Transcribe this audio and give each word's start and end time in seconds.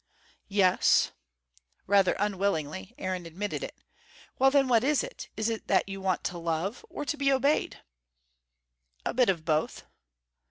"Yes" 0.49 1.11
rather 1.85 2.15
unwillingly 2.17 2.95
Aaron 2.97 3.27
admitted 3.27 3.63
it. 3.63 3.75
"Well 4.39 4.49
then, 4.49 4.67
what 4.67 4.83
is 4.83 5.03
it? 5.03 5.29
Is 5.37 5.47
it 5.47 5.67
that 5.67 5.87
you 5.87 6.01
want 6.01 6.23
to 6.23 6.39
love, 6.39 6.83
or 6.89 7.05
to 7.05 7.15
be 7.15 7.31
obeyed?" 7.31 7.83
"A 9.05 9.13
bit 9.13 9.29
of 9.29 9.45
both." 9.45 9.83